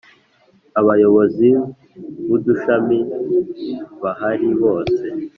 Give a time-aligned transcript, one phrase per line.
[0.79, 1.47] Abayobozi
[2.27, 2.99] b ‘Udushami
[4.01, 5.03] bahari bose.